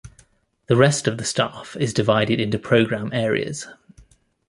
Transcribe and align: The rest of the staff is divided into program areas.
The 0.65 0.75
rest 0.75 1.07
of 1.07 1.19
the 1.19 1.23
staff 1.23 1.77
is 1.79 1.93
divided 1.93 2.39
into 2.39 2.57
program 2.57 3.13
areas. 3.13 3.67